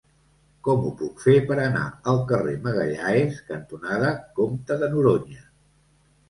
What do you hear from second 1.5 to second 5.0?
per anar al carrer Magalhães cantonada Comte de